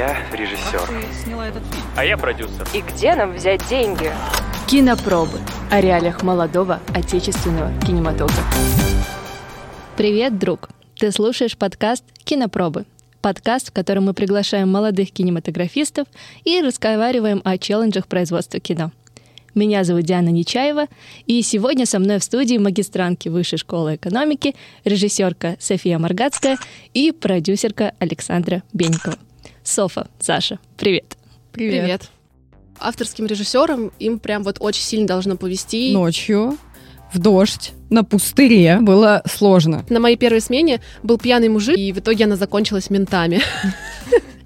[0.00, 0.80] Я режиссер.
[1.22, 1.84] сняла этот фильм?
[1.94, 2.66] А я продюсер.
[2.72, 4.10] И где нам взять деньги?
[4.66, 5.38] Кинопробы
[5.70, 8.42] о реалиях молодого отечественного кинематографа.
[9.98, 10.70] Привет, друг!
[10.98, 12.86] Ты слушаешь подкаст «Кинопробы».
[13.20, 16.08] Подкаст, в котором мы приглашаем молодых кинематографистов
[16.44, 18.92] и разговариваем о челленджах производства кино.
[19.54, 20.86] Меня зовут Диана Нечаева,
[21.26, 26.56] и сегодня со мной в студии магистранки Высшей школы экономики, режиссерка София Маргацкая
[26.94, 29.18] и продюсерка Александра Бенькова.
[29.70, 31.16] Софа, Саша, привет.
[31.52, 31.82] Привет.
[31.82, 32.10] Привет.
[32.80, 35.92] Авторским режиссерам им прям вот очень сильно должно повести.
[35.92, 36.58] Ночью
[37.12, 39.84] в дождь на пустыре было сложно.
[39.88, 43.40] На моей первой смене был пьяный мужик, и в итоге она закончилась ментами.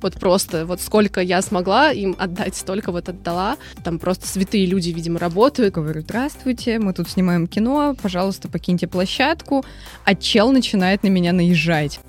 [0.02, 3.56] Вот просто, вот сколько я смогла им отдать, столько вот отдала.
[3.82, 5.72] Там просто святые люди, видимо, работают.
[5.72, 9.64] Говорю, здравствуйте, мы тут снимаем кино, пожалуйста, покиньте площадку.
[10.04, 12.00] А чел начинает на меня наезжать.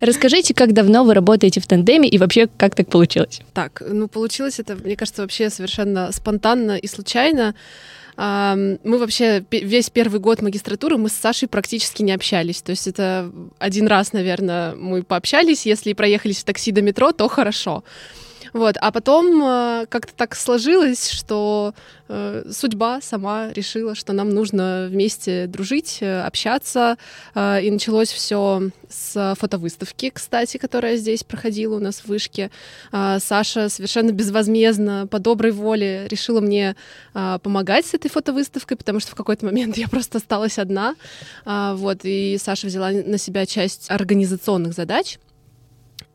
[0.00, 3.40] Расскажите, как давно вы работаете в тандеме и вообще как так получилось?
[3.54, 7.54] Так, ну получилось это, мне кажется, вообще совершенно спонтанно и случайно.
[8.16, 12.62] Мы вообще весь первый год магистратуры мы с Сашей практически не общались.
[12.62, 15.66] То есть это один раз, наверное, мы пообщались.
[15.66, 17.84] Если проехались в такси до метро, то хорошо.
[18.58, 18.76] Вот.
[18.80, 21.74] А потом э, как-то так сложилось, что
[22.08, 26.96] э, судьба сама решила, что нам нужно вместе дружить, э, общаться.
[27.36, 32.50] Э, и началось все с фотовыставки, кстати, которая здесь проходила у нас в вышке.
[32.90, 36.74] А, Саша совершенно безвозмездно, по доброй воле решила мне
[37.14, 40.96] а, помогать с этой фотовыставкой, потому что в какой-то момент я просто осталась одна.
[41.44, 45.18] А, Вот, и Саша взяла на себя часть организационных задач.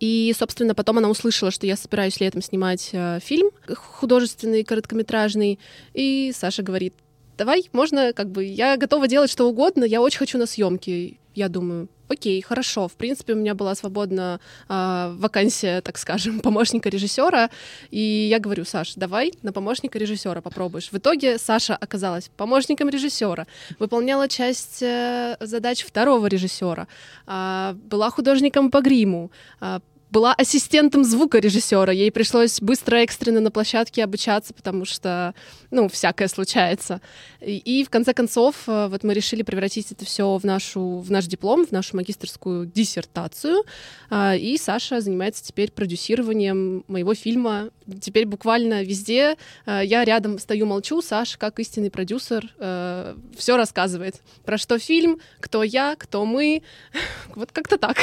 [0.04, 5.60] И, собственно, потом она услышала, что я собираюсь летом снимать э, фильм художественный, короткометражный.
[5.94, 6.94] И Саша говорит,
[7.38, 11.20] давай, можно, как бы, я готова делать что угодно, я очень хочу на съемки.
[11.36, 12.90] Я думаю, окей, хорошо.
[12.90, 17.50] В принципе, у меня была свободна а, вакансия, так скажем, помощника режиссера.
[17.90, 20.90] И я говорю, Саш, давай на помощника режиссера попробуешь.
[20.92, 23.48] В итоге Саша оказалась помощником режиссера,
[23.80, 26.90] выполняла часть э, задач второго режиссера,
[27.26, 29.80] а, была художником по гриму, а,
[30.14, 31.92] была ассистентом звукорежиссера.
[31.92, 35.34] Ей пришлось быстро, экстренно на площадке обучаться, потому что,
[35.72, 37.02] ну, всякое случается.
[37.42, 41.10] И, и в конце концов, э, вот мы решили превратить это все в, нашу, в
[41.10, 43.64] наш диплом, в нашу магистрскую диссертацию.
[44.12, 47.70] А, И Саша занимается теперь продюсированием моего фильма.
[48.00, 49.36] Теперь буквально везде
[49.66, 51.02] э, я рядом стою, молчу.
[51.02, 52.54] Саша, как истинный продюсер,
[53.36, 54.22] все рассказывает.
[54.46, 56.62] Про что фильм, кто я, кто мы.
[57.36, 57.98] Вот как-то так.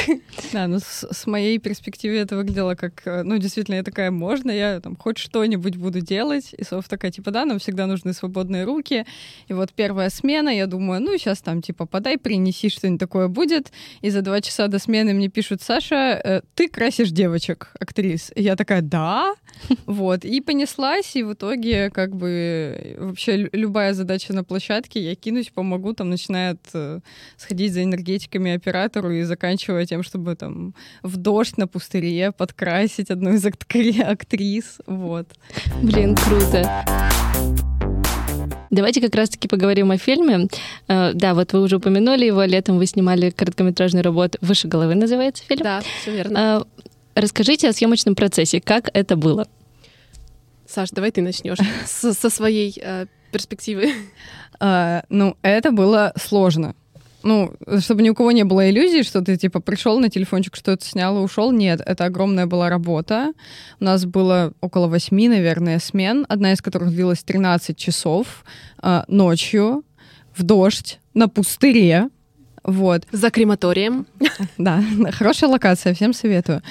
[0.51, 4.51] Да, ну с, с моей перспективы это выглядело как, э, ну, действительно, я такая, можно,
[4.51, 6.53] я там хоть что-нибудь буду делать.
[6.57, 9.05] И Соф такая, типа, да, нам всегда нужны свободные руки.
[9.47, 13.71] И вот первая смена, я думаю, ну, сейчас там, типа, подай, принеси, что-нибудь такое будет.
[14.01, 18.31] И за два часа до смены мне пишут, Саша, э, ты красишь девочек, актрис.
[18.35, 19.33] И я такая, да?
[19.85, 20.25] Вот.
[20.25, 25.49] И понеслась, и в итоге, как бы, вообще лю- любая задача на площадке, я кинусь,
[25.49, 26.99] помогу, там, начинает э,
[27.37, 30.73] сходить за энергетиками оператору и заканчивая тем, чтобы там
[31.03, 34.77] в дождь на пустыре подкрасить одну из актри- актрис.
[34.85, 35.27] Вот.
[35.81, 36.85] Блин, круто.
[38.69, 40.47] Давайте как раз-таки поговорим о фильме.
[40.87, 45.43] Э, Да, вот вы уже упомянули его, летом вы снимали короткометражную работу «Выше головы» называется
[45.43, 45.63] фильм.
[45.63, 46.63] Да, все верно.
[46.65, 46.81] Э,
[47.19, 49.45] Расскажите о съемочном процессе, как это было?
[50.65, 53.91] Саш, давай ты начнешь со, своей э, перспективы.
[54.61, 56.75] Ну, это было сложно.
[57.23, 60.83] Ну, чтобы ни у кого не было иллюзий, что ты типа пришел на телефончик, что-то
[60.85, 61.51] снял и ушел.
[61.51, 63.33] Нет, это огромная была работа.
[63.79, 68.43] У нас было около восьми, наверное, смен, одна из которых длилась 13 часов
[68.79, 69.83] а, ночью
[70.35, 72.09] в дождь на пустыре.
[72.63, 73.03] Вот.
[73.11, 74.07] За крематорием.
[74.57, 76.61] Да, хорошая локация, всем советую.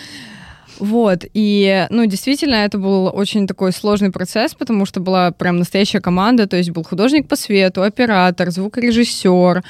[0.80, 6.00] Вот, и, ну, действительно, это был очень такой сложный процесс, потому что была прям настоящая
[6.00, 9.62] команда, то есть был художник по свету, оператор, звукорежиссер,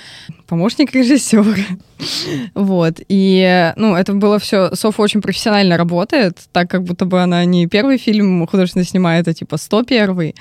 [0.47, 1.45] помощник режиссера.
[2.55, 7.45] Вот, и, ну, это было все, Софа очень профессионально работает, так как будто бы она
[7.45, 10.33] не первый фильм художественно снимает, а типа 101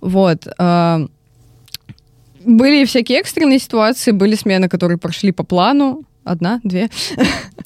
[0.00, 1.06] Вот, а,
[2.44, 6.88] были всякие экстренные ситуации, были смены, которые прошли по плану, одна, две,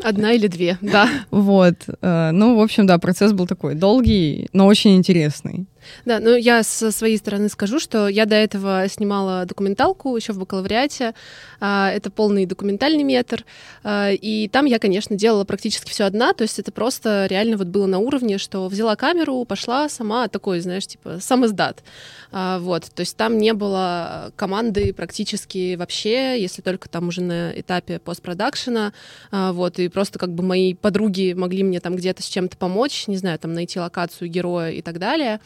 [0.03, 1.09] Одна или две, да.
[1.31, 1.77] вот.
[2.03, 5.67] э, Ну, в общем, да, процесс был такой долгий, но очень интересный.
[6.05, 10.39] Да, ну я со своей стороны скажу, что я до этого снимала документалку еще в
[10.39, 11.15] бакалавриате.
[11.61, 13.45] А, это полный документальный метр.
[13.83, 16.33] А, и там я, конечно, делала практически все одна.
[16.33, 20.61] То есть это просто реально вот было на уровне, что взяла камеру, пошла сама такой,
[20.61, 21.83] знаешь, типа сам издат.
[22.31, 27.53] А, вот, то есть там не было команды практически вообще, если только там уже на
[27.59, 28.93] этапе постпродакшена.
[29.33, 33.17] Вот, и просто как бы мои подруги могли мне там где-то с чем-то помочь, не
[33.17, 35.41] знаю, там найти локацию героя и так далее.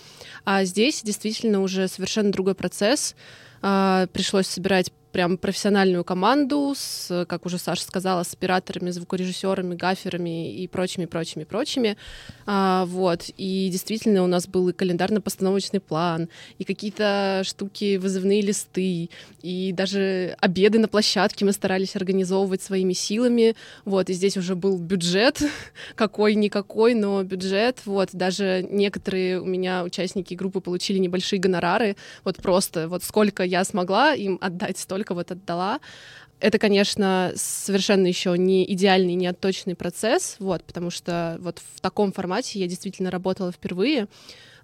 [0.44, 3.14] А здесь действительно уже совершенно другой процесс.
[3.60, 10.66] Пришлось собирать прям профессиональную команду с, как уже Саша сказала, с операторами, звукорежиссерами, гаферами и
[10.66, 11.96] прочими, прочими, прочими.
[12.46, 13.26] А, вот.
[13.36, 16.28] И действительно у нас был и календарно-постановочный план,
[16.58, 19.10] и какие-то штуки, вызывные листы,
[19.42, 23.54] и даже обеды на площадке мы старались организовывать своими силами.
[23.84, 24.08] Вот.
[24.08, 25.42] И здесь уже был бюджет,
[25.94, 27.80] какой-никакой, но бюджет.
[27.84, 28.10] Вот.
[28.12, 31.96] Даже некоторые у меня участники группы получили небольшие гонорары.
[32.24, 35.80] Вот просто вот сколько я смогла им отдать, столько только вот отдала.
[36.40, 42.12] Это, конечно, совершенно еще не идеальный, не отточенный процесс, вот, потому что вот в таком
[42.12, 44.08] формате я действительно работала впервые.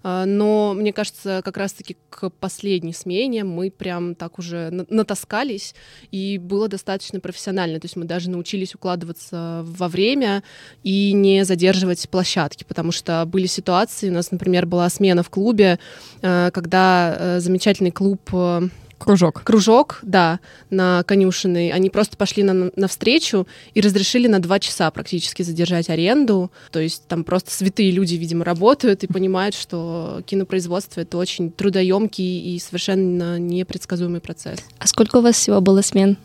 [0.01, 5.75] А, но мне кажется, как раз-таки к последней смене мы прям так уже натаскались,
[6.11, 7.79] и было достаточно профессионально.
[7.79, 10.43] То есть мы даже научились укладываться во время
[10.83, 15.79] и не задерживать площадки, потому что были ситуации, у нас, например, была смена в клубе,
[16.21, 18.69] а, когда э, замечательный клуб э,
[18.99, 19.43] Кружок.
[19.43, 21.69] Кружок, да, на конюшенной.
[21.69, 26.51] Они просто пошли на, на встречу и разрешили на два часа практически задержать аренду.
[26.71, 32.55] То есть там просто святые люди, видимо, работают и понимают, что кинопроизводство— это очень трудоемкий
[32.55, 34.59] и совершенно непредсказуемый процесс.
[34.77, 36.17] А сколько у вас всего было смен?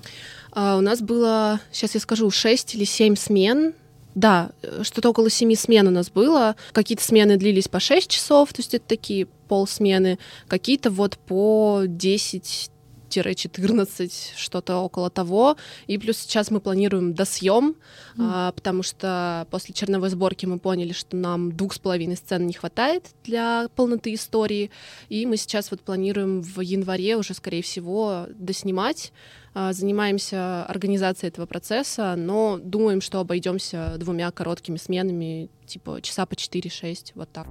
[0.53, 3.73] А, у нас было, сейчас я скажу, шесть или семь смен.
[4.15, 4.53] Да,
[4.83, 6.57] что-то около семи смен у нас было.
[6.73, 10.19] Какие-то смены длились по 6 часов, то есть это такие полсмены,
[10.49, 12.71] какие-то вот по 10
[13.09, 15.57] 14, что-то около того.
[15.87, 17.77] И плюс сейчас мы планируем досъем,
[18.17, 18.19] mm.
[18.19, 22.55] а, потому что после черновой сборки мы поняли, что нам двух с половиной сцен не
[22.55, 24.71] хватает для полноты истории.
[25.09, 29.13] И мы сейчас вот планируем в январе уже, скорее всего, доснимать.
[29.57, 36.35] А, занимаемся организацией этого процесса, но думаем, что обойдемся двумя короткими сменами, типа часа по
[36.35, 37.47] 4-6, вот так.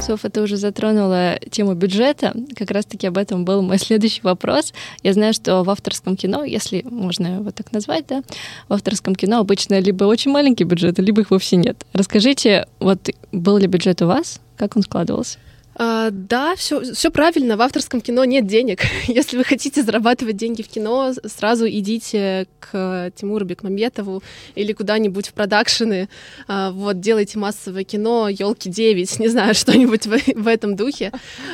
[0.00, 2.32] Софа, ты уже затронула тему бюджета.
[2.56, 4.72] Как раз-таки об этом был мой следующий вопрос.
[5.02, 8.22] Я знаю, что в авторском кино, если можно его так назвать, да,
[8.68, 11.84] в авторском кино обычно либо очень маленький бюджет, либо их вовсе нет.
[11.92, 14.40] Расскажите, вот был ли бюджет у вас?
[14.56, 15.38] Как он складывался?
[15.80, 17.56] А, да, все, все правильно.
[17.56, 18.80] В авторском кино нет денег.
[19.06, 24.22] Если вы хотите зарабатывать деньги в кино, сразу идите к Тимуру Бекмамбетову
[24.56, 26.08] или куда-нибудь в продакшены.
[26.48, 31.12] А, вот, делайте массовое кино, елки 9, не знаю, что-нибудь в, в этом духе.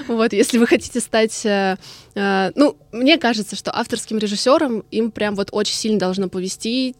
[0.08, 1.76] Вот, если вы хотите стать а,
[2.54, 6.96] ну, мне кажется, что авторским режиссерам им прям вот очень сильно должно повести,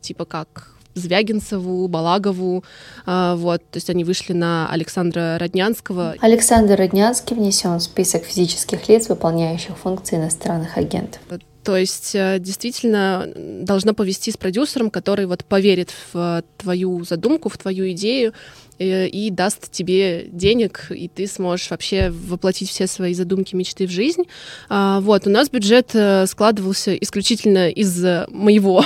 [0.00, 2.64] типа как Звягинцеву, Балагову,
[3.06, 6.14] а, вот, то есть они вышли на Александра Роднянского.
[6.20, 11.20] Александр Роднянский внесен в список физических лиц, выполняющих функции иностранных агентов.
[11.64, 17.58] То есть э, действительно должно повести с продюсером, который вот поверит в твою задумку, в
[17.58, 18.32] твою идею,
[18.78, 23.90] Э, и даст тебе денег, и ты сможешь вообще воплотить все свои задумки, мечты в
[23.90, 24.22] жизнь.
[24.68, 28.84] А, вот, у нас бюджет э, складывался исключительно из моего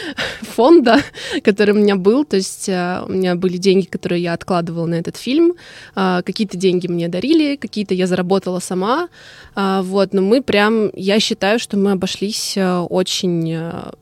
[0.40, 1.00] фонда,
[1.42, 4.94] который у меня был, то есть э, у меня были деньги, которые я откладывала на
[4.94, 5.54] этот фильм,
[5.94, 9.08] а, какие-то деньги мне дарили, какие-то я заработала сама,
[9.54, 13.58] а, вот, но мы прям, я считаю, что мы обошлись очень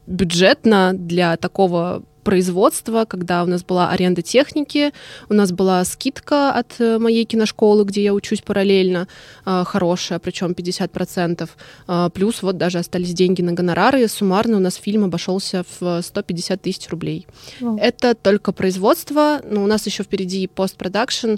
[0.06, 4.92] бюджетно для такого производства, когда у нас была аренда техники,
[5.28, 9.08] у нас была скидка от э, моей киношколы, где я учусь параллельно,
[9.44, 11.48] э, хорошая, причем 50%.
[11.88, 14.08] Э, плюс вот даже остались деньги на гонорары.
[14.08, 17.26] Суммарно у нас фильм обошелся в 150 тысяч рублей.
[17.60, 17.78] Wow.
[17.78, 21.34] Это только производство, но у нас еще впереди постпродакшн,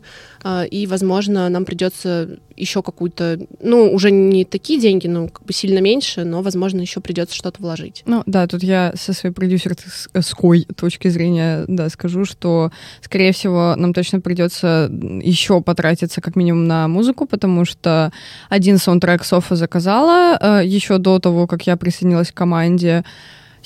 [0.71, 5.79] и, возможно, нам придется еще какую-то, ну, уже не такие деньги, ну, как бы сильно
[5.79, 8.03] меньше, но, возможно, еще придется что-то вложить.
[8.07, 12.71] Ну, да, тут я со своей продюсерской точки зрения, да, скажу, что,
[13.01, 14.91] скорее всего, нам точно придется
[15.23, 18.13] еще потратиться как минимум на музыку, потому что
[18.49, 23.05] один саундтрек Софа заказала э, еще до того, как я присоединилась к команде.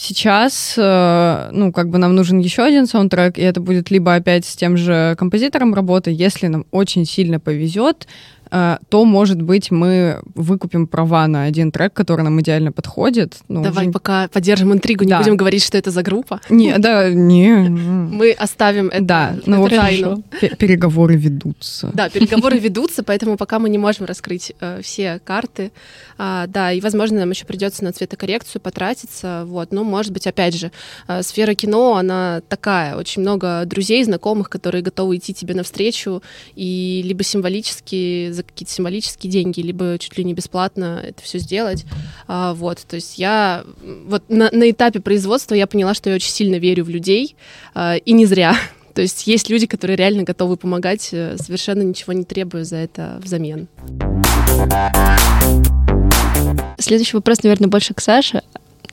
[0.00, 4.44] Сейчас, э, ну, как бы нам нужен еще один саундтрек, и это будет либо опять
[4.44, 10.20] с тем же композитором работы, если нам очень сильно повезет, э, то, может быть, мы
[10.34, 13.38] выкупим права на один трек, который нам идеально подходит.
[13.48, 13.92] Ну, Давай уже...
[13.92, 15.18] пока поддержим интригу, не да.
[15.18, 16.40] будем говорить, что это за группа.
[16.48, 17.68] Не, да, не.
[17.68, 19.04] Мы оставим это.
[19.04, 20.22] Да, ну, тайну.
[20.58, 21.90] Переговоры ведутся.
[21.92, 25.72] Да, переговоры ведутся, поэтому пока мы не можем раскрыть э, все карты.
[26.16, 29.44] А, да, и, возможно, нам еще придется на цветокоррекцию потратиться.
[29.46, 30.70] Вот, ну, может быть, опять же,
[31.06, 36.22] э, сфера кино, она такая, очень много друзей, знакомых, которые готовы идти тебе навстречу
[36.54, 41.84] и либо символически за какие-то символические деньги, либо чуть ли не бесплатно это все сделать.
[42.26, 43.64] А, вот, то есть я
[44.06, 47.36] вот на, на этапе производства я поняла, что я очень сильно верю в людей,
[47.74, 48.56] а, и не зря.
[48.94, 53.20] То есть есть люди, которые реально готовы помогать, э, совершенно ничего не требуя за это
[53.22, 53.68] взамен.
[56.78, 58.42] Следующий вопрос, наверное, больше к Саше.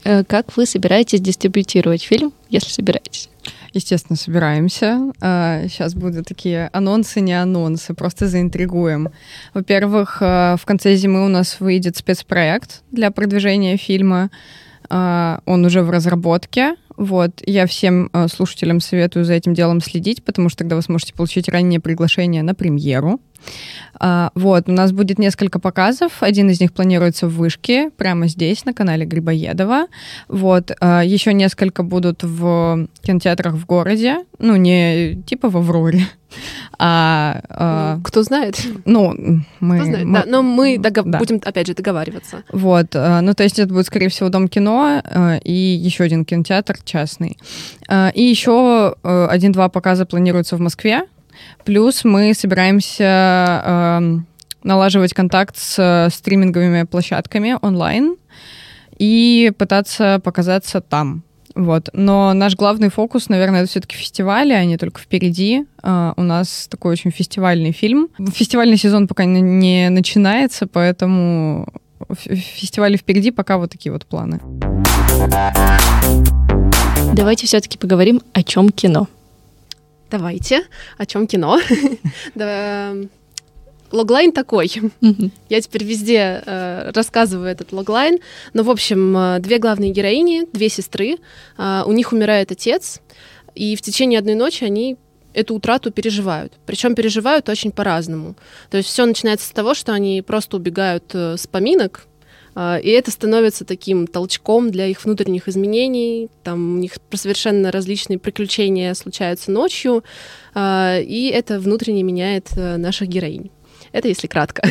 [0.04, 3.30] Э, как вы собираетесь дистрибьютировать фильм, если собираетесь?
[3.75, 5.12] Естественно, собираемся.
[5.20, 9.10] Сейчас а, будут такие анонсы, не анонсы, просто заинтригуем.
[9.53, 14.32] Во-первых, а, в конце зимы у нас выйдет спецпроект для продвижения фильма.
[14.89, 16.77] А, он уже в разработке.
[16.96, 21.50] Вот, я всем слушателям советую за этим делом следить, потому что тогда вы сможете получить
[21.50, 23.20] раннее приглашение на премьеру.
[24.00, 26.12] А, вот, у нас будет несколько показов.
[26.22, 29.88] Один из них планируется в Вышке, прямо здесь, на канале Грибоедова.
[30.28, 34.18] Вот, а, еще несколько будут в кинотеатрах в городе.
[34.40, 36.08] Ну, не типа в Авроре,
[36.78, 37.96] а, а...
[37.96, 38.62] Ну, кто знает?
[38.86, 39.14] Ну,
[39.60, 39.78] мы...
[39.78, 40.14] Кто знает, мы...
[40.14, 41.06] Да, но мы догов...
[41.08, 41.18] да.
[41.18, 42.44] будем, опять же, договариваться.
[42.52, 45.02] Вот, а, ну, то есть это будет, скорее всего, Дом кино
[45.44, 47.38] и еще один кинотеатр частный.
[48.14, 51.04] И еще один-два показа планируются в Москве,
[51.65, 54.17] Плюс мы собираемся э,
[54.63, 58.17] налаживать контакт с э, стриминговыми площадками онлайн
[59.00, 61.24] и пытаться показаться там.
[61.55, 61.89] Вот.
[61.93, 65.65] Но наш главный фокус, наверное, это все-таки фестивали, они только впереди.
[65.81, 68.10] Uh, у нас такой очень фестивальный фильм.
[68.34, 71.67] Фестивальный сезон пока не начинается, поэтому
[72.10, 74.41] фестивали впереди, пока вот такие вот планы.
[77.13, 79.07] Давайте все-таки поговорим, о чем кино.
[80.10, 80.64] Давайте.
[80.98, 81.60] О чем кино?
[83.92, 84.72] Логлайн такой.
[85.50, 88.18] Я теперь везде э, рассказываю этот логлайн.
[88.54, 91.18] Но, в общем, э, две главные героини, две сестры.
[91.58, 93.02] Э, у них умирает отец.
[93.54, 94.98] И в течение одной ночи они
[95.34, 96.54] эту утрату переживают.
[96.66, 98.36] Причем переживают очень по-разному.
[98.70, 102.08] То есть все начинается с того, что они просто убегают э, с поминок,
[102.56, 106.30] и это становится таким толчком для их внутренних изменений.
[106.44, 110.04] Там у них совершенно различные приключения случаются ночью,
[110.54, 113.52] а, и это внутренне меняет э, наших героинь.
[113.92, 114.68] Это если кратко.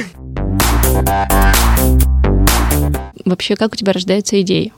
[3.25, 4.71] Вообще, как у тебя рождается идея?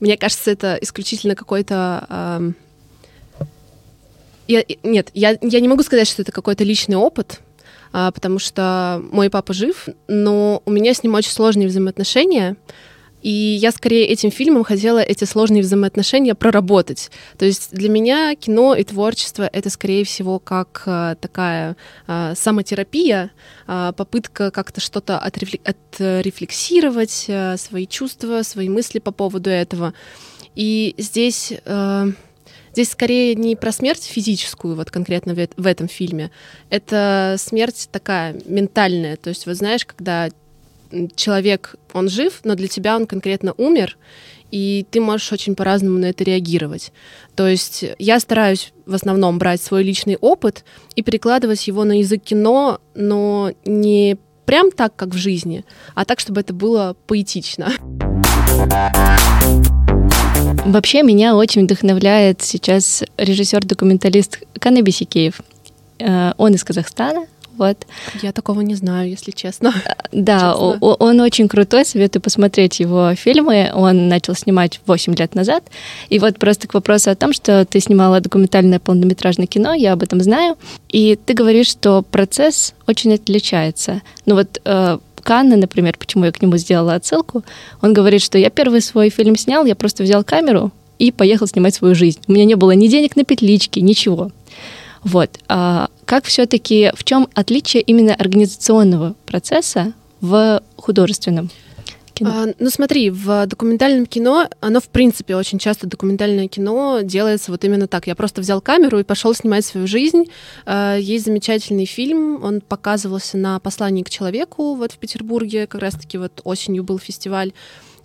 [0.00, 2.54] Мне кажется, это исключительно какой-то...
[4.46, 7.47] Я, нет, я, я не могу сказать, что это какой-то личный опыт, а,
[7.92, 12.56] потому что мой папа жив, но у меня с ним очень сложные взаимоотношения.
[13.22, 17.10] И я скорее этим фильмом хотела эти сложные взаимоотношения проработать.
[17.36, 21.76] То есть для меня кино и творчество это скорее всего как а, такая
[22.06, 23.32] а, самотерапия,
[23.66, 29.94] а, попытка как-то что-то отрефлек- отрефлексировать, а, свои чувства, свои мысли по поводу этого.
[30.54, 32.08] И здесь а,
[32.78, 36.30] Здесь скорее не про смерть физическую, вот конкретно в, в этом фильме.
[36.70, 39.16] Это смерть такая ментальная.
[39.16, 40.28] То есть, вот знаешь, когда
[41.16, 43.98] человек, он жив, но для тебя он конкретно умер,
[44.52, 46.92] и ты можешь очень по-разному на это реагировать.
[47.34, 52.22] То есть я стараюсь в основном брать свой личный опыт и перекладывать его на язык
[52.22, 55.64] кино, но не прям так, как в жизни,
[55.96, 57.72] а так, чтобы это было поэтично.
[60.68, 65.40] Вообще меня очень вдохновляет сейчас режиссер-документалист Каны Бесикеев.
[65.98, 67.86] Э, он из Казахстана, вот.
[68.22, 69.72] Я такого не знаю, если честно.
[69.84, 70.78] Э, да, честно.
[70.80, 73.70] он очень крутой, советую посмотреть его фильмы.
[73.74, 75.64] Он начал снимать 8 лет назад.
[76.10, 80.02] И вот просто к вопросу о том, что ты снимала документальное полнометражное кино, я об
[80.02, 80.56] этом знаю.
[80.90, 84.02] И ты говоришь, что процесс очень отличается.
[84.26, 84.98] Ну вот э,
[85.28, 87.44] Канны, например, почему я к нему сделала отсылку,
[87.82, 91.74] он говорит, что я первый свой фильм снял, я просто взял камеру и поехал снимать
[91.74, 92.18] свою жизнь.
[92.26, 94.30] У меня не было ни денег на петлички, ничего.
[95.04, 95.38] Вот.
[95.46, 99.92] А как все-таки, в чем отличие именно организационного процесса
[100.22, 101.50] в художественном?
[102.18, 102.30] Кино?
[102.30, 107.64] А, ну смотри, в документальном кино, оно в принципе очень часто документальное кино делается вот
[107.64, 108.06] именно так.
[108.06, 110.24] Я просто взял камеру и пошел снимать свою жизнь.
[110.66, 116.18] А, есть замечательный фильм, он показывался на «Послании к человеку» вот в Петербурге, как раз-таки
[116.18, 117.52] вот осенью был фестиваль.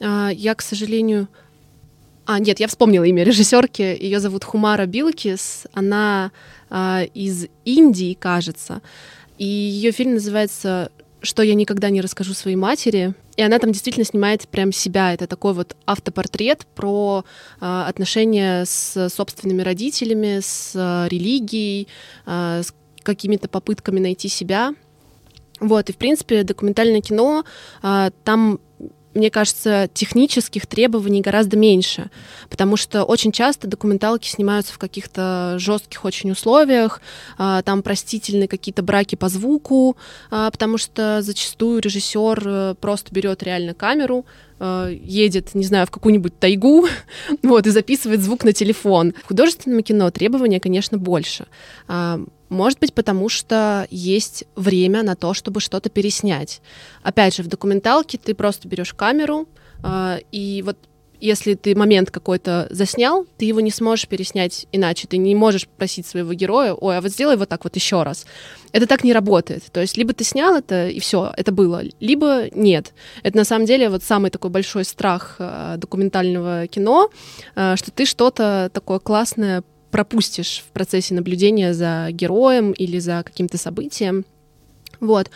[0.01, 1.27] А, я, к сожалению,
[2.25, 3.81] а, нет, я вспомнила имя режиссерки.
[3.81, 5.67] Ее зовут Хумара Билкис.
[5.73, 6.31] Она
[6.69, 8.81] а, из Индии, кажется.
[9.37, 10.91] И ее фильм называется
[11.23, 13.13] что я никогда не расскажу своей матери.
[13.37, 15.13] И она там действительно снимает прям себя.
[15.13, 17.25] Это такой вот автопортрет про
[17.59, 21.87] э, отношения с собственными родителями, с э, религией,
[22.25, 24.75] э, с какими-то попытками найти себя.
[25.59, 27.45] Вот, и в принципе документальное кино,
[27.81, 28.59] э, там
[29.13, 32.09] мне кажется, технических требований гораздо меньше,
[32.49, 37.01] потому что очень часто документалки снимаются в каких-то жестких очень условиях,
[37.37, 39.97] а, там простительны какие-то браки по звуку,
[40.31, 44.25] а, потому что зачастую режиссер э, просто берет реально камеру,
[44.59, 46.87] э, едет, не знаю, в какую-нибудь тайгу,
[47.43, 49.13] вот, и записывает звук на телефон.
[49.23, 51.47] В художественном кино требования, конечно, больше.
[51.87, 52.19] А,
[52.49, 56.61] может быть, потому что есть время на то, чтобы что-то переснять.
[57.01, 59.47] Опять же, в документалке ты просто берешь камеру,
[59.83, 60.77] э, и вот
[61.23, 65.07] если ты момент какой-то заснял, ты его не сможешь переснять иначе.
[65.07, 68.25] Ты не можешь просить своего героя, ой, а вот сделай вот так вот еще раз.
[68.73, 69.63] Это так не работает.
[69.71, 72.93] То есть либо ты снял это, и все, это было, либо нет.
[73.23, 77.09] Это на самом деле вот самый такой большой страх э, документального кино,
[77.55, 83.57] э, что ты что-то такое классное пропустишь в процессе наблюдения за героем или за каким-то
[83.57, 84.25] событием.
[84.99, 85.29] Вот.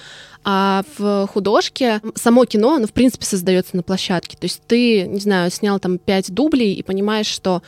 [0.49, 4.37] А в художке само кино, ну, в принципе, создается на площадке.
[4.37, 7.61] То есть ты, не знаю, снял там пять дублей и понимаешь, что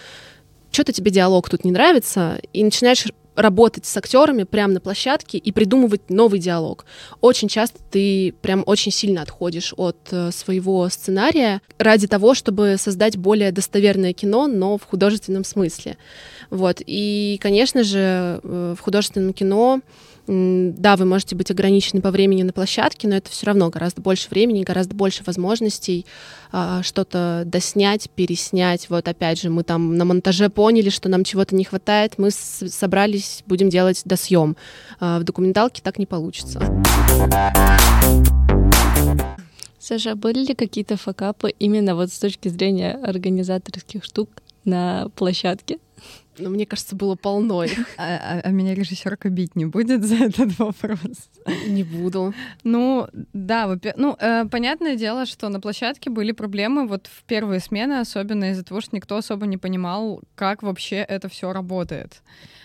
[0.72, 3.06] что-то тебе диалог тут не нравится, и начинаешь
[3.36, 6.86] работать с актерами прямо на площадке и придумывать новый диалог.
[7.20, 13.18] Очень часто ты прям очень сильно отходишь от э, своего сценария ради того, чтобы создать
[13.18, 15.98] более достоверное кино, но в художественном смысле.
[16.50, 16.82] Вот.
[16.86, 19.82] И, конечно же, э, в художественном кино
[20.30, 24.30] да, вы можете быть ограничены по времени на площадке, но это все равно гораздо больше
[24.30, 26.06] времени, гораздо больше возможностей
[26.52, 28.92] а, что-то доснять, переснять.
[28.92, 33.44] Вот опять же, мы там на монтаже поняли, что нам чего-то не хватает, мы собрались,
[33.48, 34.56] будем делать досъем.
[35.00, 36.60] А, в документалке так не получится.
[39.80, 44.30] Саша, были ли какие-то факапы именно вот с точки зрения организаторских штук
[44.64, 45.80] на площадке?
[46.40, 47.80] Ну, мне кажется, было полно их.
[47.98, 51.30] А, а, а меня режиссерка бить не будет за этот вопрос?
[51.68, 52.34] Не буду.
[52.64, 58.00] Ну, да, ну, э, понятное дело, что на площадке были проблемы вот в первые смены,
[58.00, 62.22] особенно из-за того, что никто особо не понимал, как вообще это все работает.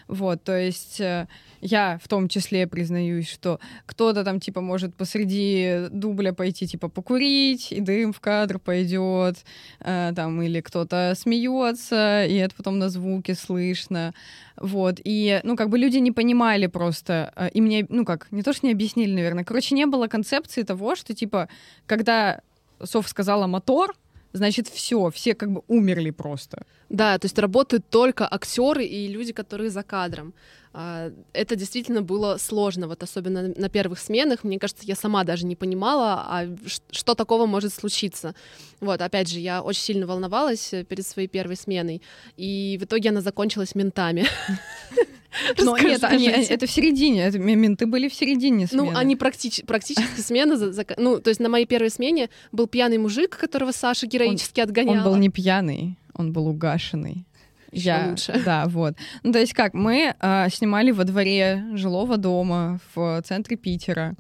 [0.09, 1.29] Вот, то есть э,
[1.61, 7.73] я в том числе признаюсь, что кто-то там типа может посреди дубля пойти типа покурить,
[7.73, 9.45] и дым в кадр пойдет,
[9.81, 14.15] э, там, или кто-то смеется, и это потом на звуке слышно.
[14.57, 18.43] Вот, и, ну, как бы люди не понимали просто, э, и мне, ну, как, не
[18.43, 21.49] то, что не объяснили, наверное, короче, не было концепции того, что, типа,
[21.87, 22.41] когда
[22.83, 23.95] Соф сказала мотор,
[24.35, 26.67] значит, все, все как бы умерли просто.
[26.91, 30.35] Да, то есть работают только актеры и люди, которые за кадром.
[30.73, 34.45] А, это действительно было сложно, вот особенно на первых сменах.
[34.45, 36.49] Мне кажется, я сама даже не понимала, а
[36.91, 38.35] что такого может случиться.
[38.81, 42.03] Вот, опять же, я очень сильно волновалась э, перед своей первой сменой,
[42.37, 44.27] и в итоге она закончилась ментами.
[45.59, 48.93] Но нет, они, это в середине, это, менты были в середине ну, смены.
[48.93, 50.57] Ну, они практич, практически смена,
[50.97, 54.97] ну, то есть на моей первой смене был пьяный мужик, которого Саша героически он, отгоняла.
[54.99, 57.27] Он был не пьяный, он был угашенный.
[57.73, 58.41] Еще я, лучше.
[58.45, 58.95] Да, вот.
[59.23, 64.15] Ну, то есть как, мы э, снимали во дворе жилого дома в центре Питера.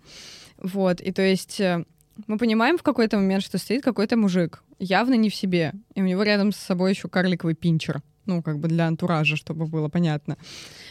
[0.58, 1.84] Вот, и то есть э,
[2.26, 6.04] мы понимаем в какой-то момент, что стоит какой-то мужик, явно не в себе, и у
[6.04, 10.36] него рядом с собой еще карликовый пинчер ну, как бы для антуража, чтобы было понятно.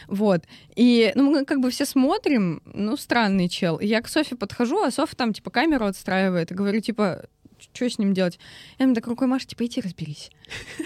[0.07, 0.43] Вот.
[0.75, 3.77] И, ну, мы как бы все смотрим, ну, странный чел.
[3.77, 7.25] И я к Софи подхожу, а Софа там, типа, камеру отстраивает, и говорю, типа,
[7.73, 8.39] что с ним делать?
[8.77, 10.31] Я ему так рукой машу, типа, иди разберись.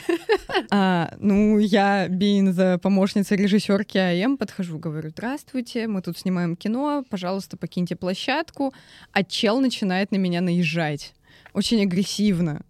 [0.72, 7.58] а, ну, я, the помощница режиссерки АМ, подхожу, говорю, здравствуйте, мы тут снимаем кино, пожалуйста,
[7.58, 8.74] покиньте площадку.
[9.12, 11.14] А чел начинает на меня наезжать.
[11.54, 12.62] Очень агрессивно.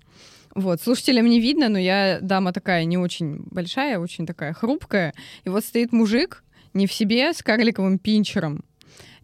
[0.58, 5.14] Вот, слушателям не видно, но я дама такая не очень большая, очень такая хрупкая.
[5.44, 6.44] И вот стоит мужик
[6.74, 8.66] не в себе с карликовым пинчером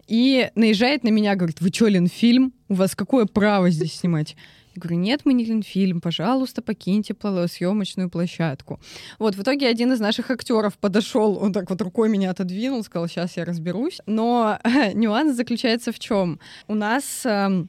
[0.08, 2.54] и наезжает на меня, говорит, вы что, Ленфильм?
[2.69, 4.36] У вас какое право здесь снимать?
[4.76, 7.15] Я говорю, нет, мы не Ленфильм, пожалуйста, покиньте
[7.48, 8.80] съемочную площадку.
[9.17, 13.08] Вот, в итоге один из наших актеров подошел, он так вот рукой меня отодвинул, сказал,
[13.08, 14.02] сейчас я разберусь.
[14.06, 14.60] Но
[14.93, 16.39] нюанс заключается в чем?
[16.67, 17.65] У нас э,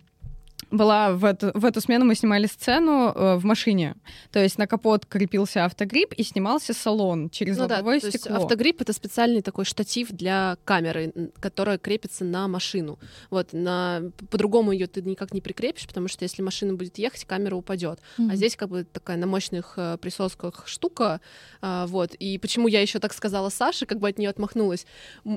[0.70, 3.94] была в эту, в эту смену мы снимали сцену э, в машине.
[4.32, 8.36] То есть на капот крепился автогрипп и снимался салон через Ну да, лобовое есть стекло.
[8.36, 12.98] автогрипп это специальный такой штатив для камеры, которая крепится на машину.
[13.30, 17.56] Вот на по-другому ее ты никак не прикрепишь, потому что если машина будет ехать, камера
[17.56, 18.00] упадет.
[18.18, 21.20] А здесь как бы такая на мощных э, присосках штука,
[21.60, 22.14] а, вот.
[22.14, 24.86] И почему я еще так сказала Саше, как бы от нее отмахнулась?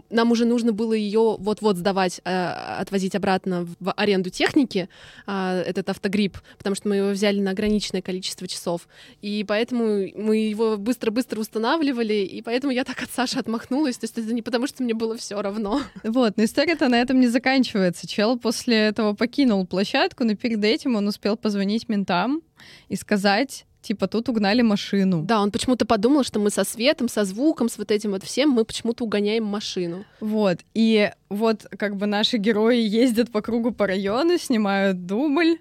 [0.10, 2.48] Нам уже нужно было ее вот-вот сдавать, э,
[2.80, 4.90] отвозить обратно в аренду техники,
[5.30, 8.88] а, этот автогрипп, потому что мы его взяли на ограниченное количество часов.
[9.22, 13.98] И поэтому мы его быстро-быстро устанавливали, и поэтому я так от Саши отмахнулась.
[13.98, 15.82] То есть это не потому, что мне было все равно.
[16.04, 18.08] Вот, но история-то на этом не заканчивается.
[18.08, 22.42] Чел после этого покинул площадку, но перед этим он успел позвонить ментам
[22.88, 25.24] и сказать, типа, тут угнали машину.
[25.24, 28.50] Да, он почему-то подумал, что мы со светом, со звуком, с вот этим вот всем,
[28.50, 30.04] мы почему-то угоняем машину.
[30.20, 35.58] Вот, и вот как бы наши герои ездят по кругу по району, снимают дубль,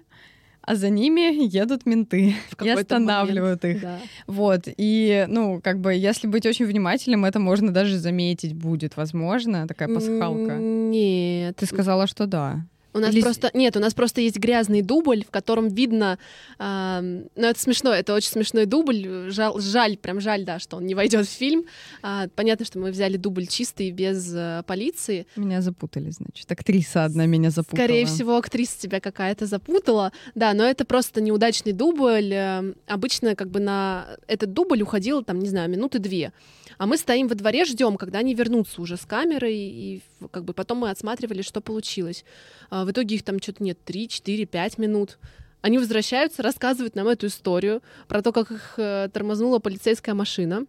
[0.61, 3.77] а за ними едут менты и останавливают момент.
[3.77, 3.81] их.
[3.81, 3.99] Да.
[4.27, 9.65] Вот, и, ну, как бы, если быть очень внимательным, это можно даже заметить будет, возможно,
[9.67, 10.57] такая пасхалка.
[10.57, 11.55] Нет.
[11.55, 12.65] Ты сказала, что да.
[12.97, 16.17] У нас Или- просто нет, у нас просто есть грязный дубль, в котором видно,
[16.57, 20.85] ам, ну это смешно, это очень смешной дубль, жаль, жаль, прям жаль, да, что он
[20.85, 21.65] не войдет в фильм.
[22.01, 25.27] А, понятно, что мы взяли дубль чистый без э, полиции.
[25.35, 26.51] Меня запутали, значит.
[26.51, 27.83] Актриса одна меня запутала.
[27.85, 32.33] Скорее всего, актриса тебя какая-то запутала, да, но это просто неудачный дубль.
[32.33, 36.31] Эм, Обычно как бы на этот дубль уходило там, не знаю, минуты две.
[36.77, 40.53] А мы стоим во дворе, ждем, когда они вернутся уже с камерой, и как бы
[40.53, 42.23] потом мы отсматривали, что получилось.
[42.69, 45.17] А, В итоге их там что-то нет, 3, 4, 5 минут.
[45.61, 50.65] Они возвращаются, рассказывают нам эту историю про то, как их э, тормознула полицейская машина.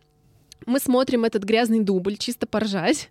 [0.67, 3.11] Мы смотрим этот грязный дубль, чисто поржать,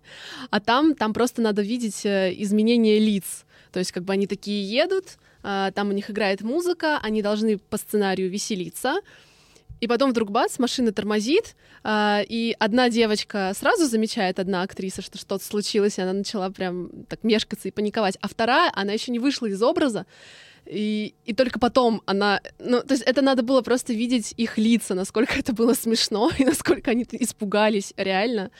[0.50, 3.44] а там, там просто надо видеть э, изменение лиц.
[3.72, 7.58] То есть как бы они такие едут, а, там у них играет музыка, они должны
[7.58, 9.00] по сценарию веселиться,
[9.80, 15.18] и потом вдруг бац, машина тормозит, а, и одна девочка сразу замечает, одна актриса, что
[15.18, 18.16] что-то случилось, и она начала прям так мешкаться и паниковать.
[18.20, 20.06] А вторая, она еще не вышла из образа,
[20.70, 22.40] и, и только потом она...
[22.58, 26.44] Ну, то есть это надо было просто видеть их лица, насколько это было смешно, и
[26.44, 28.50] насколько они испугались реально.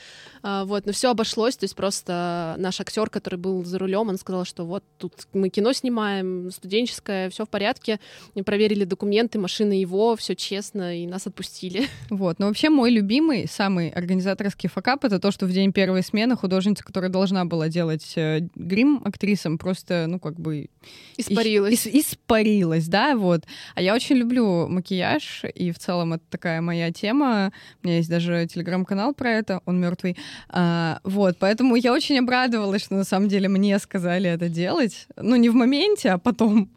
[0.41, 4.17] А, вот, но все обошлось, то есть просто наш актер, который был за рулем, он
[4.17, 7.99] сказал, что вот тут мы кино снимаем, студенческое, все в порядке,
[8.35, 11.87] и проверили документы, машина его, все честно, и нас отпустили.
[12.09, 12.39] Вот.
[12.39, 16.83] Но вообще мой любимый, самый организаторский факап— это то, что в день первой смены художница,
[16.83, 20.69] которая должна была делать э, грим актрисам, просто, ну, как бы...
[21.17, 21.85] Испарилась.
[21.85, 23.45] ис- испарилась, да, вот.
[23.75, 27.51] А я очень люблю макияж, и в целом это такая моя тема.
[27.83, 30.17] У меня есть даже телеграм-канал про это, он мертвый.
[30.49, 35.07] А, вот, поэтому я очень обрадовалась, что на самом деле мне сказали это делать.
[35.17, 36.69] Ну, не в моменте, а потом.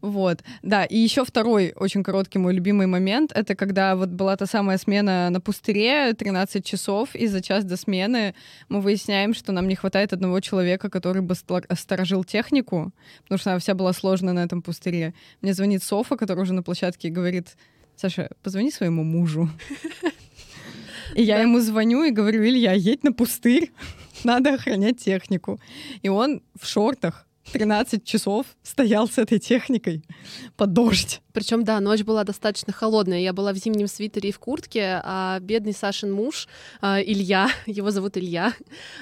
[0.00, 0.84] Вот, да.
[0.84, 5.30] И еще второй очень короткий мой любимый момент, это когда вот была та самая смена
[5.30, 8.34] на пустыре, 13 часов, и за час до смены
[8.68, 13.58] мы выясняем, что нам не хватает одного человека, который бы сторожил технику, потому что она
[13.58, 15.14] вся была сложена на этом пустыре.
[15.42, 17.56] Мне звонит Софа, которая уже на площадке, и говорит,
[17.96, 19.50] Саша, позвони своему мужу.
[21.14, 23.70] И я ему звоню и говорю, Илья, едь на пустырь,
[24.24, 25.60] надо охранять технику.
[26.02, 30.04] И он в шортах 13 часов стоял с этой техникой
[30.56, 31.20] под дождь.
[31.32, 33.20] Причем, да, ночь была достаточно холодная.
[33.20, 36.46] Я была в зимнем свитере и в куртке, а бедный Сашин муж,
[36.80, 38.52] а, Илья, его зовут Илья,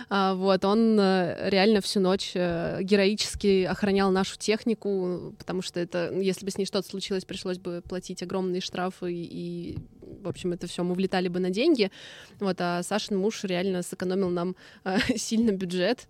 [0.08, 6.12] а, вот, он э, реально всю ночь э, героически охранял нашу технику, потому что это,
[6.12, 9.78] если бы с ней что-то случилось, пришлось бы платить огромные штрафы, и,
[10.22, 11.90] в общем, это все мы влетали бы на деньги.
[12.38, 16.08] Вот, а Сашин муж реально сэкономил нам э, сильно бюджет.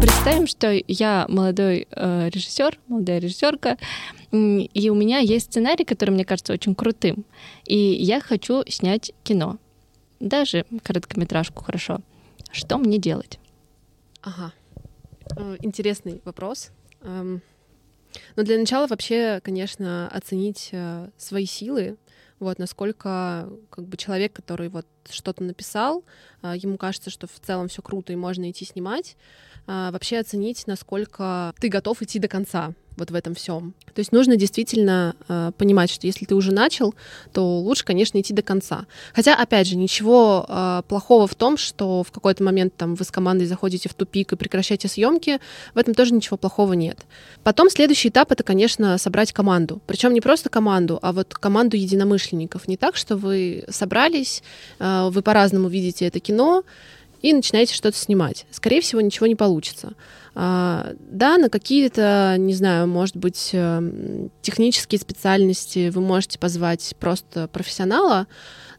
[0.00, 3.78] Представим, что я молодой э, режиссер, молодая режиссерка,
[4.32, 7.24] и у меня есть сценарий, который мне кажется очень крутым,
[7.64, 9.58] и я хочу снять кино,
[10.20, 12.00] даже короткометражку, хорошо.
[12.50, 13.38] Что мне делать?
[14.22, 14.52] Ага.
[15.36, 16.70] Э, Интересный вопрос.
[17.02, 17.40] Эм,
[18.36, 21.96] Но для начала вообще, конечно, оценить э, свои силы,
[22.40, 26.04] вот насколько как бы человек, который вот что-то написал,
[26.42, 29.16] э, ему кажется, что в целом все круто и можно идти снимать,
[29.66, 33.74] э, вообще оценить, насколько ты готов идти до конца вот в этом всем.
[33.94, 36.94] То есть нужно действительно э, понимать, что если ты уже начал,
[37.32, 38.86] то лучше, конечно, идти до конца.
[39.14, 43.10] Хотя, опять же, ничего э, плохого в том, что в какой-то момент там вы с
[43.10, 45.40] командой заходите в тупик и прекращаете съемки,
[45.74, 46.98] в этом тоже ничего плохого нет.
[47.42, 49.80] Потом следующий этап это, конечно, собрать команду.
[49.86, 52.68] Причем не просто команду, а вот команду единомышленников.
[52.68, 54.42] Не так, что вы собрались,
[54.78, 56.64] э, вы по-разному видите это кино,
[57.20, 58.46] и начинаете что-то снимать.
[58.50, 59.94] Скорее всего, ничего не получится.
[60.34, 67.48] А, да, на какие-то, не знаю, может быть, эм, технические специальности вы можете позвать просто
[67.48, 68.28] профессионала,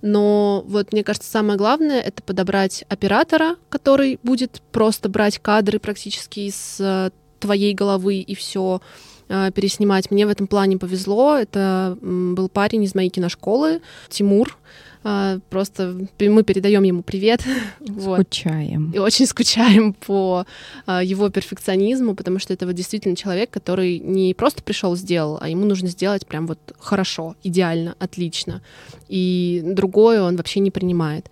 [0.01, 6.41] но вот мне кажется, самое главное— это подобрать оператора, который будет просто брать кадры практически
[6.41, 8.81] из э, твоей головы и все
[9.27, 10.11] э, переснимать.
[10.11, 11.35] Мне в этом плане повезло.
[11.35, 14.57] Это был парень из моей киношколы, Тимур.
[15.03, 17.41] А, просто мы передаем ему привет.
[17.99, 18.91] Скучаем.
[18.91, 20.45] И очень скучаем по
[20.85, 25.47] а, его перфекционизму, потому что это вот действительно человек, который не просто пришел, сделал, а
[25.47, 28.61] ему нужно сделать прям вот хорошо, идеально, отлично.
[29.07, 31.29] И другое он вообще не принимает.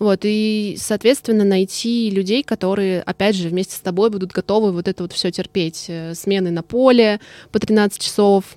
[0.00, 5.02] Вот, и, соответственно, найти людей, которые, опять же, вместе с тобой будут готовы вот это
[5.02, 5.84] вот все терпеть.
[5.88, 7.20] Э, смены на поле
[7.52, 8.56] по 13 часов,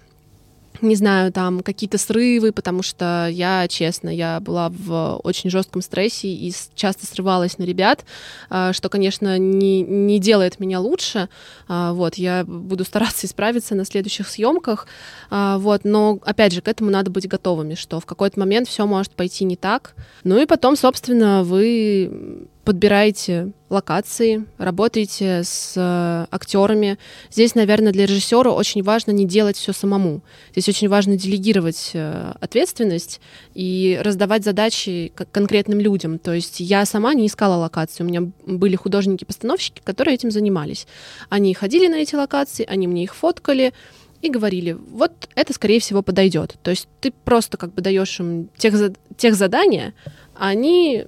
[0.84, 6.28] не знаю, там какие-то срывы, потому что я, честно, я была в очень жестком стрессе
[6.28, 8.06] и часто срывалась на ребят,
[8.50, 11.30] а, что, конечно, не, не делает меня лучше.
[11.68, 14.88] А, вот, я буду стараться исправиться на следующих съемках.
[15.30, 18.86] А, вот, но, опять же, к этому надо быть готовыми, что в какой-то момент все
[18.86, 19.96] может пойти не так.
[20.24, 26.98] Ну и потом, собственно, вы подбираете локации, работаете с э, актерами.
[27.32, 30.22] Здесь, наверное, для режиссера очень важно не делать все самому.
[30.52, 33.20] Здесь очень важно делегировать э, ответственность
[33.54, 36.20] и раздавать задачи конкретным людям.
[36.20, 38.04] То есть я сама не искала локации.
[38.04, 40.88] У меня были художники-постановщики, которые этим занимались.
[41.30, 43.74] Они ходили на эти локации, они мне их фоткали
[44.22, 46.56] и говорили, вот это, скорее всего, подойдет.
[46.64, 48.74] То есть ты просто как бы даешь им тех,
[49.18, 49.94] тех задания,
[50.34, 51.06] а они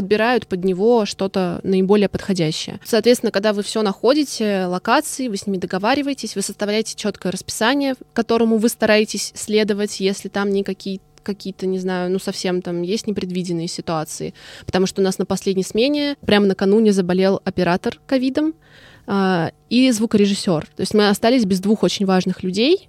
[0.00, 2.80] подбирают под него что-то наиболее подходящее.
[2.82, 8.56] Соответственно, когда вы все находите, локации, вы с ними договариваетесь, вы составляете четкое расписание, которому
[8.56, 14.32] вы стараетесь следовать, если там никакие какие-то, не знаю, ну совсем там есть непредвиденные ситуации.
[14.64, 18.54] Потому что у нас на последней смене прямо накануне заболел оператор ковидом
[19.06, 20.66] э, и звукорежиссер.
[20.76, 22.88] То есть мы остались без двух очень важных людей,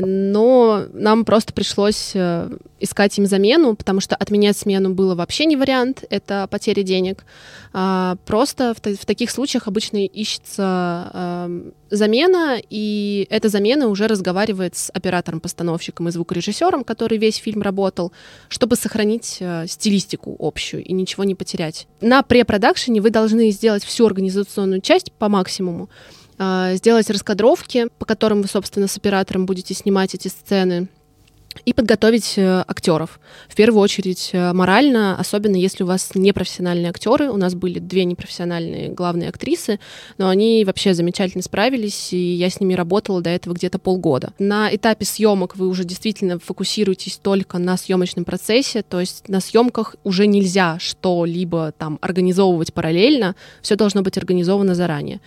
[0.00, 5.56] но нам просто пришлось э, искать им замену, потому что отменять смену было вообще не
[5.56, 7.24] вариант, это потеря денег.
[7.72, 11.48] А, просто в, таких случаях обычно ищется
[11.90, 18.12] замена, и эта замена уже разговаривает с оператором-постановщиком и звукорежиссером, который весь фильм работал,
[18.48, 21.88] чтобы сохранить э, стилистику общую и ничего не потерять.
[22.00, 26.19] На препродакшене вы должны сделать всю организационную часть по максимуму, а,
[26.74, 30.88] сделать раскадровки, по которым вы, собственно, с оператором будете снимать эти сцены,
[31.64, 33.20] и подготовить э, актеров.
[33.48, 37.30] В первую очередь э, морально, особенно если у вас непрофессиональные актеры.
[37.30, 39.78] У нас были две непрофессиональные главные актрисы,
[40.16, 44.32] но они вообще замечательно справились, и я с ними работала до этого где-то полгода.
[44.38, 49.96] На этапе съемок вы уже действительно фокусируетесь только на съемочном процессе, то есть на съемках
[50.04, 55.20] уже нельзя что-либо там организовывать параллельно, все должно быть организовано заранее.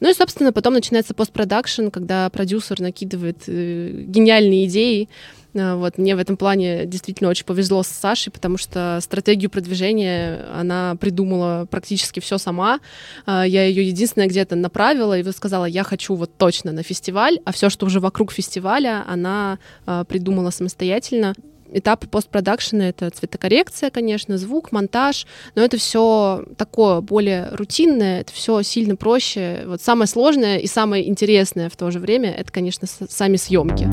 [0.00, 5.08] Ну и, собственно, потом начинается постпродакшн, когда продюсер накидывает э, гениальные идеи.
[5.54, 10.46] А, вот, мне в этом плане действительно очень повезло с Сашей, потому что стратегию продвижения
[10.54, 12.80] она придумала практически все сама.
[13.26, 17.52] А, я ее единственное где-то направила и сказала, я хочу вот точно на фестиваль, а
[17.52, 21.34] все, что уже вокруг фестиваля, она а, придумала самостоятельно
[21.72, 28.62] этапы постпродакшена это цветокоррекция, конечно, звук, монтаж, но это все такое более рутинное, это все
[28.62, 29.62] сильно проще.
[29.66, 33.88] Вот самое сложное и самое интересное в то же время это, конечно, сами съемки.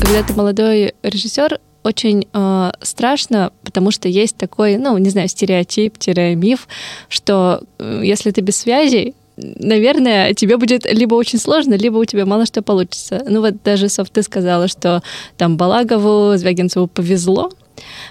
[0.00, 6.68] Когда ты молодой режиссер, очень э, страшно, потому что есть такой, ну, не знаю, стереотип-миф,
[7.08, 12.26] что э, если ты без связей, наверное, тебе будет либо очень сложно, либо у тебя
[12.26, 13.24] мало что получится.
[13.28, 15.02] Ну вот даже, Соф, ты сказала, что
[15.36, 17.50] там Балагову, Звягинцеву повезло.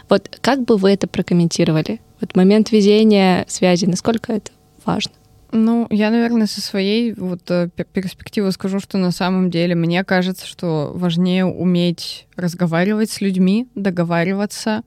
[0.09, 2.01] Вот как бы вы это прокомментировали?
[2.19, 4.51] Вот момент везения, связи, насколько это
[4.85, 5.13] важно?
[5.53, 10.47] Ну, я, наверное, со своей вот э, перспективы скажу, что на самом деле мне кажется,
[10.47, 14.83] что важнее уметь разговаривать с людьми, договариваться,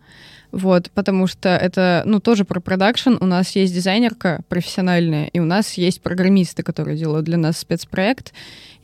[0.54, 3.14] вот, потому что это, ну, тоже про продакшн.
[3.20, 8.32] У нас есть дизайнерка профессиональная, и у нас есть программисты, которые делают для нас спецпроект.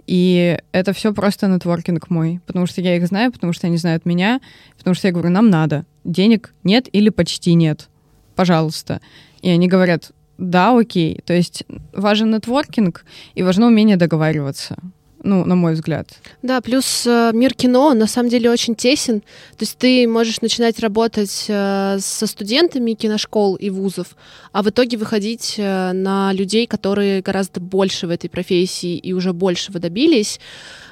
[0.08, 4.04] И это все просто нетворкинг мой, потому что я их знаю, потому что они знают
[4.04, 4.40] меня,
[4.78, 5.86] потому что я говорю, нам надо.
[6.02, 7.88] Денег нет или почти нет.
[8.34, 9.00] Пожалуйста.
[9.40, 11.20] И они говорят, да, окей.
[11.24, 13.04] То есть важен нетворкинг
[13.36, 14.76] и важно умение договариваться
[15.22, 16.08] ну, на мой взгляд.
[16.42, 19.20] Да, плюс э, мир кино на самом деле очень тесен.
[19.20, 24.16] То есть ты можешь начинать работать э, со студентами киношкол и вузов,
[24.52, 29.32] а в итоге выходить э, на людей, которые гораздо больше в этой профессии и уже
[29.32, 30.40] большего добились.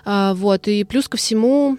[0.04, 0.68] Э, вот.
[0.68, 1.78] И плюс ко всему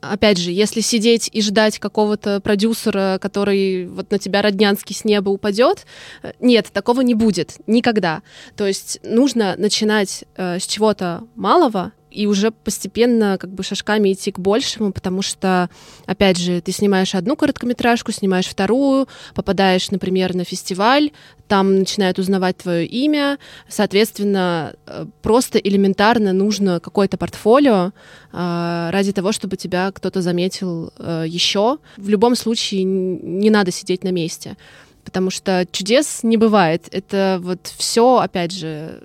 [0.00, 5.30] опять же, если сидеть и ждать какого-то продюсера, который вот на тебя роднянский с неба
[5.30, 5.86] упадет,
[6.22, 8.22] э, нет, такого не будет никогда.
[8.56, 14.32] То есть нужно начинать э, с чего-то малого, и уже постепенно как бы шажками идти
[14.32, 15.68] к большему, потому что,
[16.06, 21.10] опять же, ты снимаешь одну короткометражку, снимаешь вторую, попадаешь, например, на фестиваль,
[21.48, 27.92] там начинают узнавать твое имя, соответственно, э, просто элементарно нужно какое-то портфолио
[28.32, 31.78] э, ради того, чтобы тебя кто-то заметил э, еще.
[31.96, 34.56] В любом случае не надо сидеть на месте
[35.04, 36.86] потому что чудес не бывает.
[36.90, 39.00] Это вот все, опять же,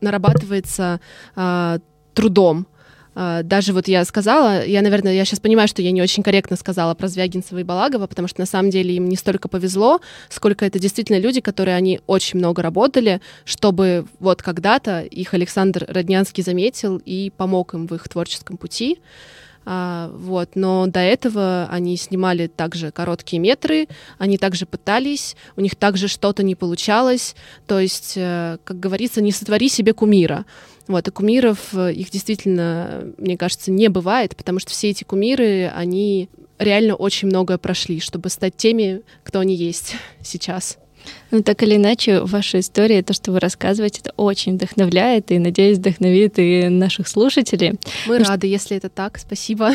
[0.00, 1.00] нарабатывается
[1.36, 1.78] э,
[2.14, 2.66] трудом.
[3.14, 6.56] Э, даже вот я сказала, я, наверное, я сейчас понимаю, что я не очень корректно
[6.56, 10.64] сказала про Звягинцева и Балагова, потому что на самом деле им не столько повезло, сколько
[10.64, 17.00] это действительно люди, которые они очень много работали, чтобы вот когда-то их Александр Роднянский заметил
[17.04, 19.00] и помог им в их творческом пути.
[19.70, 25.76] А, вот, но до этого они снимали также короткие метры, они также пытались, у них
[25.76, 30.46] также что-то не получалось, то есть, э, как говорится, не сотвори себе кумира.
[30.86, 35.70] Вот, и кумиров э, их действительно, мне кажется, не бывает, потому что все эти кумиры,
[35.74, 40.78] они реально очень многое прошли, чтобы стать теми, кто они есть сейчас.
[41.30, 45.78] Ну, так или иначе, ваша история, то, что вы рассказываете, это очень вдохновляет и, надеюсь,
[45.78, 47.78] вдохновит и наших слушателей.
[48.06, 48.46] Мы ну, рады, что...
[48.46, 49.18] если это так.
[49.18, 49.72] Спасибо.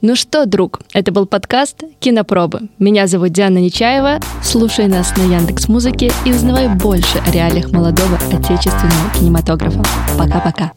[0.00, 2.68] Ну что, друг, это был подкаст «Кинопробы».
[2.78, 4.20] Меня зовут Диана Нечаева.
[4.42, 9.82] Слушай нас на Яндекс Музыке и узнавай больше о реалиях молодого отечественного кинематографа.
[10.18, 10.72] Пока-пока.